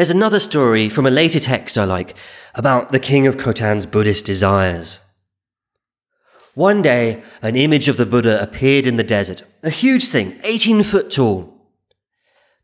[0.00, 2.16] There's another story from a later text I like
[2.54, 4.98] about the king of Khotan's Buddhist desires.
[6.54, 10.84] One day, an image of the Buddha appeared in the desert, a huge thing, 18
[10.84, 11.52] foot tall.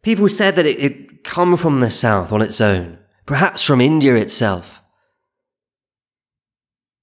[0.01, 4.15] People said that it had come from the south on its own, perhaps from India
[4.15, 4.81] itself.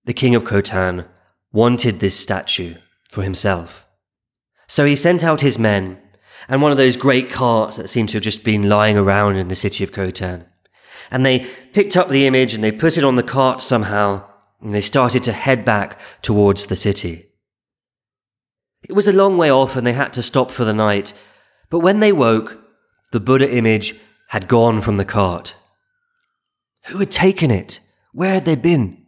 [0.05, 1.05] The king of Khotan
[1.51, 3.85] wanted this statue for himself.
[4.65, 5.99] So he sent out his men
[6.47, 9.47] and one of those great carts that seemed to have just been lying around in
[9.47, 10.45] the city of Khotan.
[11.11, 14.25] And they picked up the image and they put it on the cart somehow,
[14.61, 17.27] and they started to head back towards the city.
[18.87, 21.13] It was a long way off and they had to stop for the night,
[21.69, 22.59] but when they woke,
[23.11, 23.95] the Buddha image
[24.29, 25.55] had gone from the cart.
[26.85, 27.79] Who had taken it?
[28.11, 29.02] Where had they been?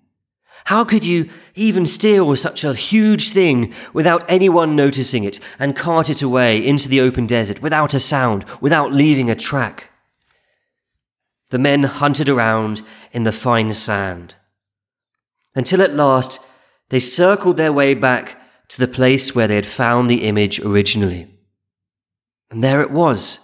[0.65, 6.09] How could you even steal such a huge thing without anyone noticing it and cart
[6.09, 9.91] it away into the open desert without a sound, without leaving a track?
[11.51, 12.81] The men hunted around
[13.13, 14.35] in the fine sand
[15.55, 16.39] until at last
[16.89, 21.27] they circled their way back to the place where they had found the image originally.
[22.49, 23.39] And there it was.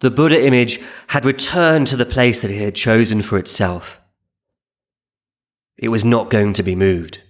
[0.00, 4.00] The Buddha image had returned to the place that it had chosen for itself.
[5.76, 7.20] It was not going to be moved.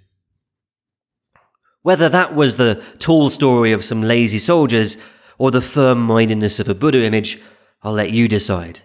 [1.83, 4.97] Whether that was the tall story of some lazy soldiers
[5.39, 7.41] or the firm mindedness of a Buddha image,
[7.83, 8.81] I'll let you decide.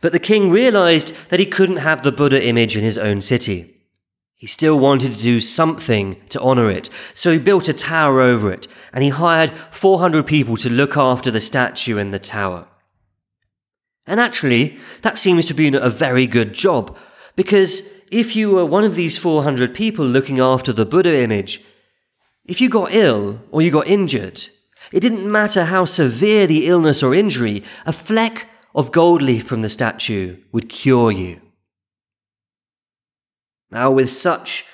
[0.00, 3.76] But the king realized that he couldn't have the Buddha image in his own city.
[4.36, 8.50] He still wanted to do something to honour it, so he built a tower over
[8.50, 12.66] it, and he hired 400 people to look after the statue in the tower.
[14.06, 16.96] And actually, that seems to be a very good job,
[17.36, 21.62] because if you were one of these 400 people looking after the Buddha image,
[22.44, 24.40] if you got ill or you got injured,
[24.92, 29.62] it didn't matter how severe the illness or injury, a fleck of gold leaf from
[29.62, 31.40] the statue would cure you.
[33.70, 34.64] Now, with such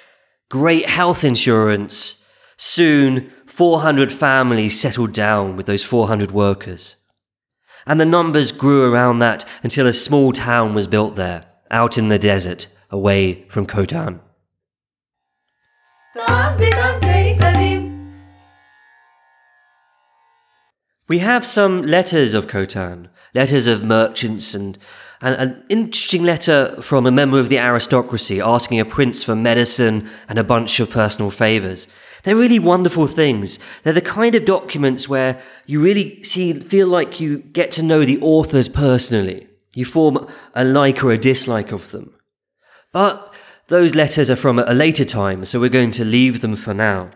[0.49, 2.26] great health insurance,
[2.57, 6.97] soon 400 families settled down with those 400 workers.
[7.87, 12.09] And the numbers grew around that until a small town was built there, out in
[12.09, 14.20] the desert, away from Khotan.
[21.09, 24.78] We have some letters of Khotan, letters of merchants and
[25.20, 30.09] and an interesting letter from a member of the aristocracy asking a prince for medicine
[30.28, 31.87] and a bunch of personal favours.
[32.22, 33.59] They're really wonderful things.
[33.82, 38.05] They're the kind of documents where you really see, feel like you get to know
[38.05, 39.47] the authors personally.
[39.74, 42.16] You form a like or a dislike of them.
[42.97, 43.34] But
[43.68, 47.11] those letters are from a later time, so we're going to leave them for now.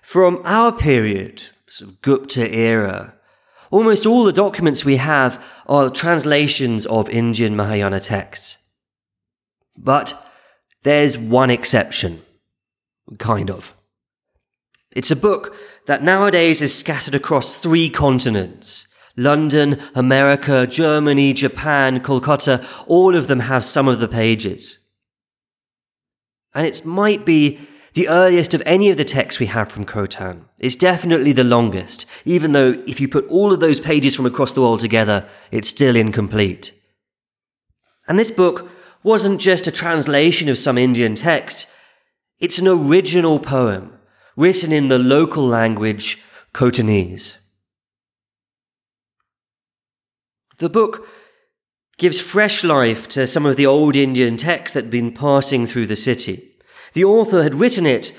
[0.00, 3.16] From our period, sort of Gupta era,
[3.72, 8.58] Almost all the documents we have are translations of Indian Mahayana texts.
[9.76, 10.14] But
[10.84, 12.22] there's one exception.
[13.18, 13.74] Kind of.
[14.92, 18.86] It's a book that nowadays is scattered across three continents.
[19.16, 24.78] London, America, Germany, Japan, Kolkata, all of them have some of the pages.
[26.54, 27.58] And it might be
[27.94, 30.44] the earliest of any of the texts we have from Khotan.
[30.58, 34.52] It's definitely the longest, even though if you put all of those pages from across
[34.52, 36.72] the world together, it's still incomplete.
[38.06, 38.70] And this book
[39.02, 41.66] wasn't just a translation of some Indian text,
[42.38, 43.98] it's an original poem
[44.36, 47.45] written in the local language Khotanese.
[50.58, 51.06] The book
[51.98, 55.86] gives fresh life to some of the old Indian texts that had been passing through
[55.86, 56.52] the city.
[56.92, 58.12] The author had written it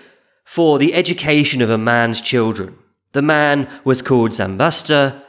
[0.44, 2.78] for the education of a man's children.
[3.14, 5.24] The man was called Zambasta.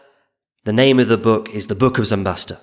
[0.65, 2.61] The name of the book is the Book of Zambasta.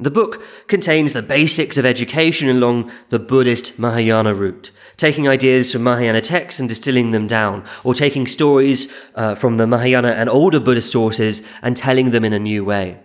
[0.00, 5.82] The book contains the basics of education along the Buddhist Mahayana route, taking ideas from
[5.82, 10.58] Mahayana texts and distilling them down, or taking stories uh, from the Mahayana and older
[10.58, 12.98] Buddhist sources and telling them in a new way.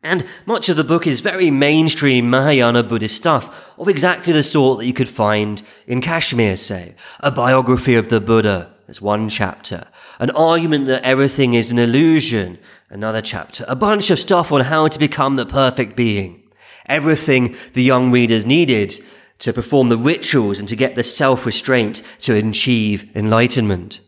[0.00, 4.78] And much of the book is very mainstream Mahayana Buddhist stuff, of exactly the sort
[4.78, 6.94] that you could find in Kashmir, say.
[7.18, 9.88] A biography of the Buddha, there's one chapter.
[10.18, 12.58] An argument that everything is an illusion,
[12.88, 13.64] another chapter.
[13.68, 16.42] A bunch of stuff on how to become the perfect being.
[16.86, 18.94] Everything the young readers needed
[19.38, 24.00] to perform the rituals and to get the self restraint to achieve enlightenment.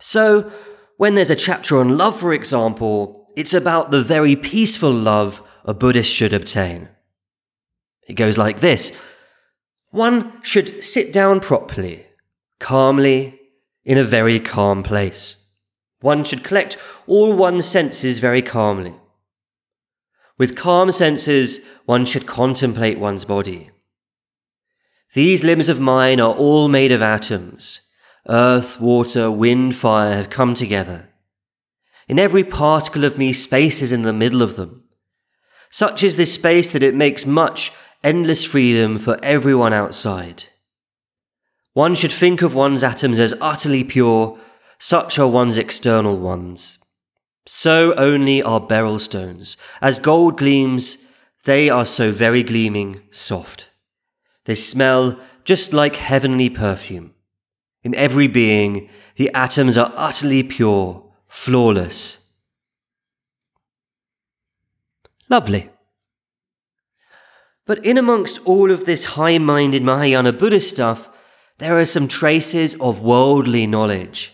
[0.00, 0.52] So,
[0.96, 5.72] when there's a chapter on love, for example, it's about the very peaceful love a
[5.72, 6.88] Buddhist should obtain.
[8.06, 8.96] It goes like this
[9.90, 12.06] One should sit down properly,
[12.60, 13.40] calmly,
[13.84, 15.44] in a very calm place.
[16.00, 16.76] One should collect
[17.06, 18.94] all one's senses very calmly.
[20.36, 23.70] With calm senses, one should contemplate one's body.
[25.14, 27.80] These limbs of mine are all made of atoms.
[28.28, 31.08] Earth, water, wind, fire have come together.
[32.08, 34.84] In every particle of me, space is in the middle of them.
[35.70, 37.72] Such is this space that it makes much,
[38.02, 40.44] endless freedom for everyone outside.
[41.74, 44.38] One should think of one's atoms as utterly pure,
[44.78, 46.78] such are one's external ones.
[47.46, 49.56] So only are beryl stones.
[49.82, 51.04] As gold gleams,
[51.44, 53.70] they are so very gleaming, soft.
[54.44, 57.12] They smell just like heavenly perfume.
[57.82, 62.32] In every being, the atoms are utterly pure, flawless.
[65.28, 65.70] Lovely.
[67.66, 71.08] But in amongst all of this high minded Mahayana Buddhist stuff,
[71.58, 74.32] there are some traces of worldly knowledge.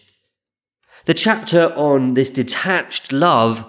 [1.04, 3.64] The chapter on this detached love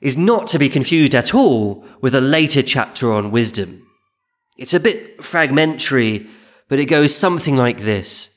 [0.00, 3.86] is not to be confused at all with a later chapter on wisdom.
[4.56, 6.28] It's a bit fragmentary,
[6.68, 8.36] but it goes something like this.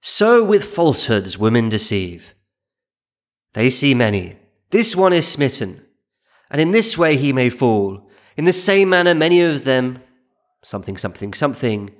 [0.00, 2.34] So with falsehoods women deceive.
[3.52, 4.36] They see many.
[4.70, 5.84] This one is smitten,
[6.50, 8.08] and in this way he may fall.
[8.36, 9.98] In the same manner, many of them,
[10.62, 11.90] something, something, something,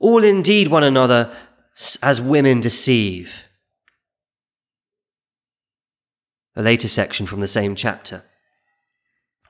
[0.00, 1.34] all indeed one another
[2.02, 3.44] as women deceive.
[6.54, 8.24] A later section from the same chapter.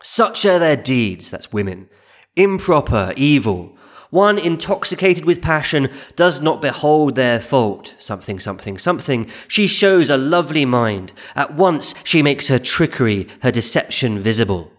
[0.03, 1.89] Such are their deeds, that's women,
[2.35, 3.77] improper, evil.
[4.11, 7.95] One intoxicated with passion does not behold their fault.
[7.99, 9.31] Something, something, something.
[9.49, 11.13] She shows a lovely mind.
[11.35, 14.73] At once she makes her trickery, her deception visible.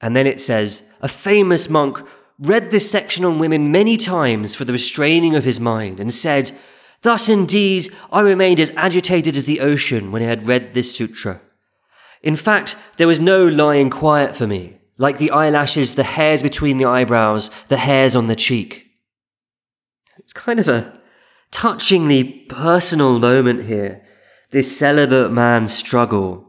[0.00, 1.98] And then it says, a famous monk
[2.38, 6.52] read this section on women many times for the restraining of his mind and said,
[7.02, 11.40] Thus indeed I remained as agitated as the ocean when I had read this sutra.
[12.22, 16.76] In fact, there was no lying quiet for me, like the eyelashes, the hairs between
[16.76, 18.86] the eyebrows, the hairs on the cheek.
[20.18, 21.00] It's kind of a
[21.50, 24.04] touchingly personal moment here,
[24.50, 26.44] this celibate man's struggle.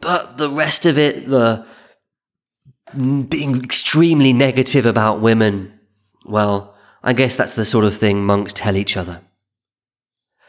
[0.00, 1.66] But the rest of it, the
[2.92, 5.78] Mm, being extremely negative about women,
[6.24, 9.22] well, I guess that's the sort of thing monks tell each other.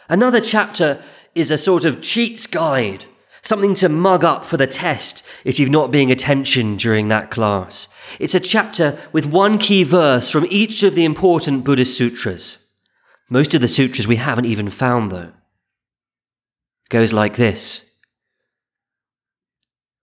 [0.10, 1.02] Another chapter
[1.34, 3.06] is a sort of cheat's guide,
[3.42, 7.88] something to mug up for the test if you've not been attention during that class.
[8.20, 12.74] It's a chapter with one key verse from each of the important Buddhist sutras.
[13.30, 15.32] Most of the sutras we haven't even found though.
[16.84, 18.00] It goes like this.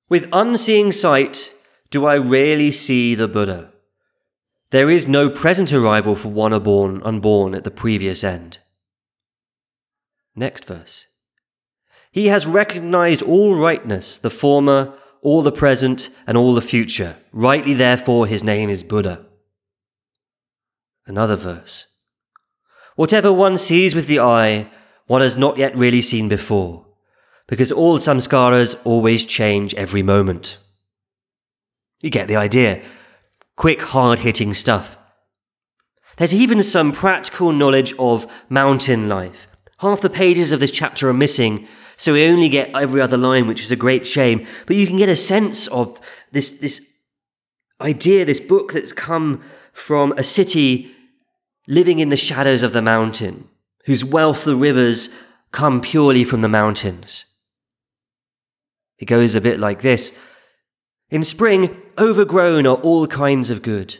[0.09, 1.52] With unseeing sight,
[1.93, 3.71] do I really see the Buddha?
[4.71, 8.59] There is no present arrival for one unborn, unborn at the previous end.
[10.35, 11.07] Next verse.
[12.11, 17.17] He has recognized all rightness, the former, all the present, and all the future.
[17.31, 19.27] Rightly, therefore, his name is Buddha.
[21.07, 21.87] Another verse.
[22.97, 24.71] Whatever one sees with the eye,
[25.07, 26.87] one has not yet really seen before,
[27.49, 30.57] because all samskaras always change every moment.
[32.03, 32.83] You get the idea.
[33.57, 34.99] Quick, hard hitting stuff.
[36.19, 39.47] There's even some practical knowledge of mountain life.
[39.79, 43.47] Half the pages of this chapter are missing, so we only get every other line,
[43.47, 44.47] which is a great shame.
[44.67, 46.01] But you can get a sense of
[46.33, 46.99] this, this
[47.81, 49.43] idea, this book that's come
[49.73, 50.95] from a city
[51.67, 53.49] living in the shadows of the mountain,
[53.85, 55.09] whose wealth, the rivers,
[55.53, 57.25] come purely from the mountains.
[58.99, 60.19] It goes a bit like this.
[61.13, 63.99] In spring, overgrown are all kinds of good.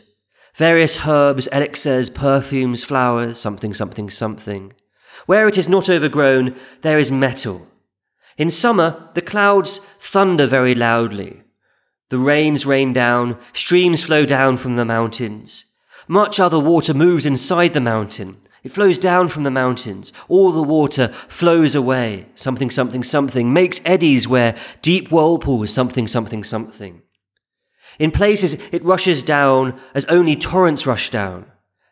[0.55, 4.73] Various herbs, elixirs, perfumes, flowers, something, something, something.
[5.27, 7.67] Where it is not overgrown, there is metal.
[8.35, 11.43] In summer, the clouds thunder very loudly.
[12.09, 15.65] The rains rain down, streams flow down from the mountains.
[16.07, 18.37] Much other water moves inside the mountain.
[18.63, 20.11] It flows down from the mountains.
[20.27, 22.25] All the water flows away.
[22.33, 23.53] Something, something, something.
[23.53, 27.02] Makes eddies where deep whirlpools, something, something, something.
[27.99, 31.45] In places, it rushes down as only torrents rush down.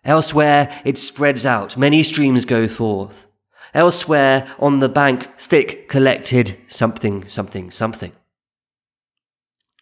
[0.04, 1.78] Elsewhere, it spreads out.
[1.78, 3.28] Many streams go forth.
[3.74, 8.12] Elsewhere, on the bank, thick, collected, something, something, something.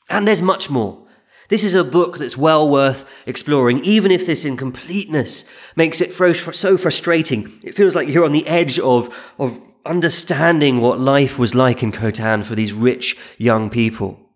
[0.10, 1.06] And there's much more.
[1.48, 5.46] This is a book that's well worth exploring, even if this incompleteness
[5.76, 7.60] makes it so frustrating.
[7.64, 11.92] It feels like you're on the edge of, of understanding what life was like in
[11.92, 14.29] Khotan for these rich young people.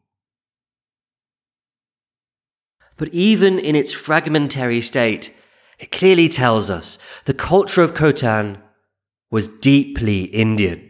[2.97, 5.33] But even in its fragmentary state,
[5.79, 8.61] it clearly tells us the culture of Khotan
[9.31, 10.89] was deeply Indian.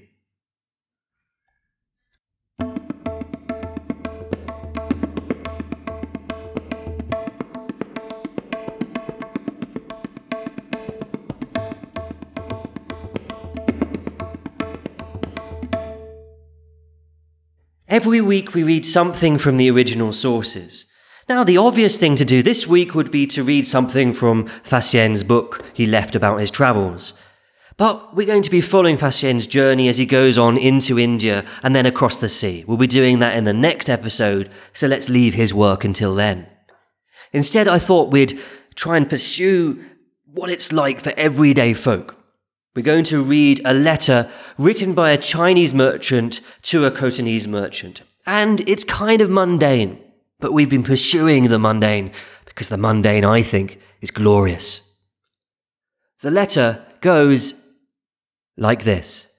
[17.87, 20.85] Every week we read something from the original sources.
[21.29, 25.23] Now, the obvious thing to do this week would be to read something from Faxian's
[25.23, 27.13] book he left about his travels.
[27.77, 31.75] But we're going to be following Faxian's journey as he goes on into India and
[31.75, 32.65] then across the sea.
[32.67, 36.45] We'll be doing that in the next episode, so let's leave his work until then.
[37.31, 38.39] Instead, I thought we'd
[38.75, 39.83] try and pursue
[40.25, 42.17] what it's like for everyday folk.
[42.75, 48.01] We're going to read a letter written by a Chinese merchant to a Khotanese merchant.
[48.25, 49.99] And it's kind of mundane.
[50.43, 52.11] But we've been pursuing the mundane
[52.43, 54.81] because the mundane, I think, is glorious.
[56.19, 57.53] The letter goes
[58.57, 59.31] like this.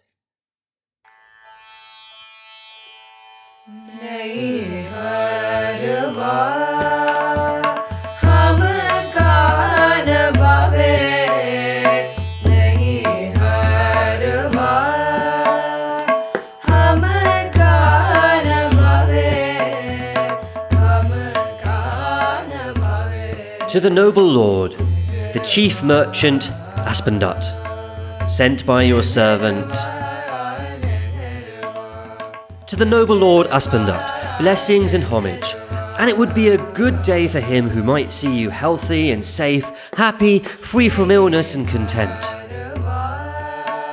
[23.75, 24.71] To the noble lord,
[25.33, 26.45] the chief merchant
[26.87, 27.43] Aspandut,
[28.31, 29.69] sent by your servant.
[32.69, 35.57] To the noble Lord Aspendat, blessings and homage.
[35.99, 39.25] And it would be a good day for him who might see you healthy and
[39.25, 42.25] safe, happy, free from illness and content.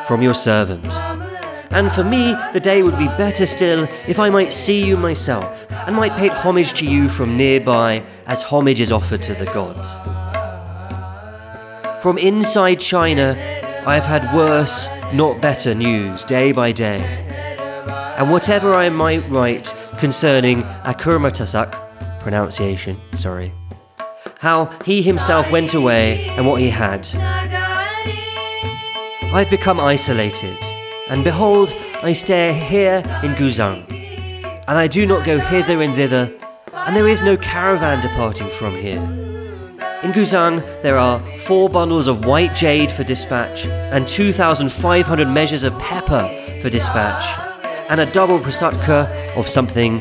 [0.06, 1.11] From your servant.
[1.74, 5.66] And for me, the day would be better still if I might see you myself,
[5.72, 9.96] and might pay homage to you from nearby, as homage is offered to the gods.
[12.02, 13.38] From inside China,
[13.88, 17.02] I have had worse, not better news day by day.
[18.18, 23.54] And whatever I might write concerning Akurmatasak, pronunciation, sorry,
[24.40, 27.08] how he himself went away and what he had.
[29.34, 30.58] I've become isolated,
[31.12, 33.84] and behold, I stay here in Guzang,
[34.66, 36.32] and I do not go hither and thither,
[36.74, 39.02] and there is no caravan departing from here.
[40.04, 45.78] In Guzang, there are four bundles of white jade for dispatch, and 2,500 measures of
[45.80, 46.30] pepper
[46.62, 47.26] for dispatch,
[47.90, 50.00] and a double prasatka of something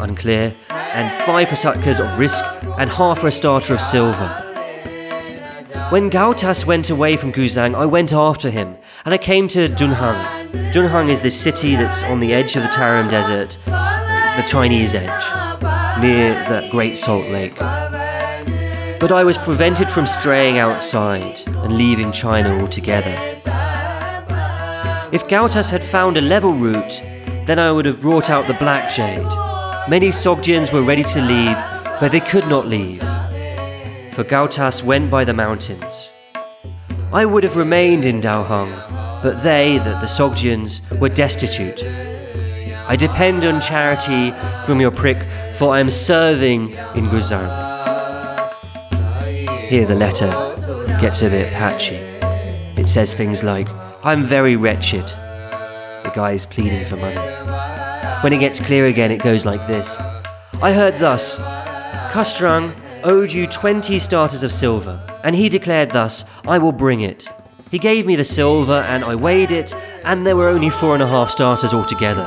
[0.00, 2.44] unclear, and five prasatkas of risk,
[2.76, 4.43] and half a stater of silver.
[5.90, 10.72] When Gautas went away from Guzang, I went after him, and I came to Dunhuang.
[10.72, 15.24] Dunhuang is this city that's on the edge of the Tarim Desert, the Chinese edge,
[16.00, 17.58] near the Great Salt Lake.
[17.58, 23.14] But I was prevented from straying outside and leaving China altogether.
[25.12, 27.02] If Gautas had found a level route,
[27.46, 29.26] then I would have brought out the black jade.
[29.88, 31.56] Many Sogdians were ready to leave,
[32.00, 33.02] but they could not leave,
[34.14, 36.08] for Gautas went by the mountains.
[37.12, 38.70] I would have remained in Daohang,
[39.20, 41.82] but they, that the Sogdians, were destitute.
[42.86, 44.30] I depend on charity
[44.64, 45.18] from your prick,
[45.54, 47.50] for I am serving in Guzang.
[49.68, 50.30] Here the letter
[51.00, 51.96] gets a bit patchy.
[52.80, 53.68] It says things like,
[54.04, 55.08] I'm very wretched.
[55.08, 57.16] The guy is pleading for money.
[58.22, 59.96] When it gets clear again, it goes like this
[60.62, 61.36] I heard thus
[62.12, 67.28] Kustrang owed you 20 staters of silver, and he declared thus, I will bring it.
[67.70, 69.74] He gave me the silver, and I weighed it,
[70.04, 72.26] and there were only four and a half staters altogether.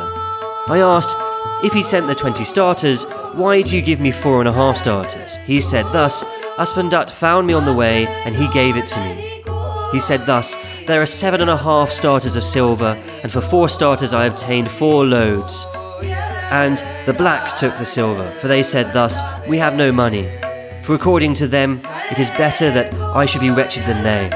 [0.67, 1.15] I asked,
[1.63, 3.03] if he sent the 20 staters,
[3.34, 5.36] why do you give me four and a half staters?
[5.45, 6.23] He said thus,
[6.57, 9.43] Aspendat found me on the way, and he gave it to me.
[9.91, 10.55] He said thus,
[10.86, 14.69] There are seven and a half staters of silver, and for four staters I obtained
[14.69, 15.65] four loads.
[16.51, 20.30] And the blacks took the silver, for they said thus, We have no money.
[20.88, 24.30] For according to them, it is better that I should be wretched than they.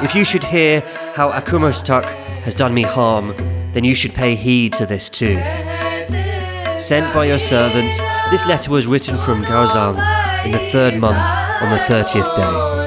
[0.00, 0.80] If you should hear
[1.16, 3.34] how Akumastuk has done me harm,
[3.72, 5.34] then you should pay heed to this too.
[6.78, 7.92] Sent by your servant,
[8.30, 9.96] this letter was written from Gaozang
[10.44, 11.18] in the third month
[11.60, 12.85] on the 30th day.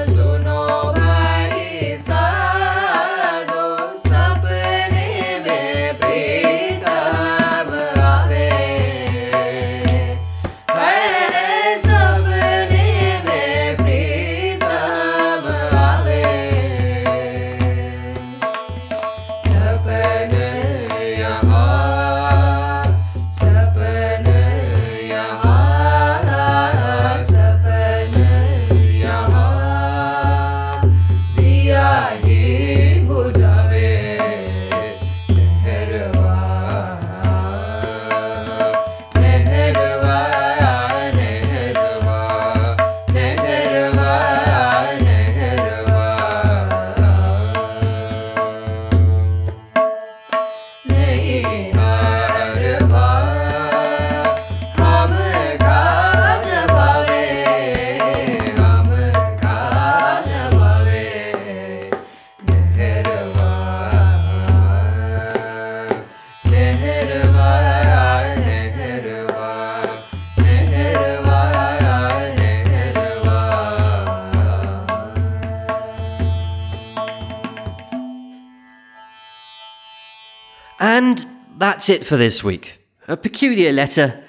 [81.70, 82.80] That's it for this week.
[83.06, 84.24] A peculiar letter,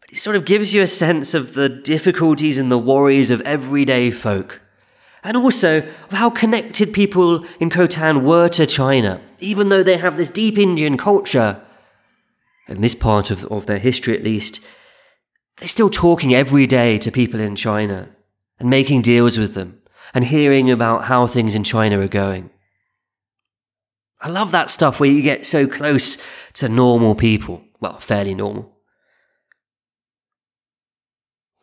[0.00, 3.42] but it sort of gives you a sense of the difficulties and the worries of
[3.42, 4.62] everyday folk.
[5.22, 10.16] And also of how connected people in Khotan were to China, even though they have
[10.16, 11.60] this deep Indian culture.
[12.68, 14.62] In this part of, of their history, at least,
[15.58, 18.08] they're still talking every day to people in China
[18.58, 19.82] and making deals with them
[20.14, 22.48] and hearing about how things in China are going.
[24.22, 26.16] I love that stuff where you get so close
[26.54, 27.64] to normal people.
[27.80, 28.72] Well, fairly normal.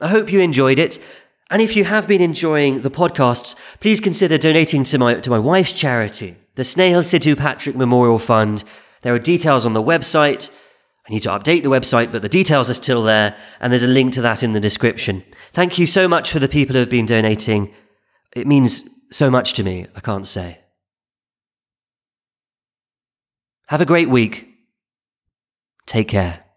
[0.02, 1.00] I hope you enjoyed it.
[1.50, 5.40] And if you have been enjoying the podcasts, please consider donating to my, to my
[5.40, 8.66] wife's charity, the Snail Sidhu Patrick Memorial Fund.
[9.02, 10.52] There are details on the website.
[11.08, 13.88] I need to update the website, but the details are still there, and there's a
[13.88, 15.24] link to that in the description.
[15.54, 17.74] Thank you so much for the people who have been donating.
[18.36, 20.60] It means so much to me, I can't say.
[23.70, 24.48] Have a great week.
[25.86, 26.49] Take care.